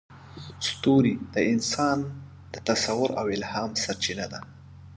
ستوري 0.67 1.13
د 1.33 1.35
انسان 1.53 1.97
د 2.53 2.55
تصور 2.69 3.09
او 3.19 3.25
الهام 3.35 3.71
سرچینه 3.83 4.25
ده. 4.31 4.39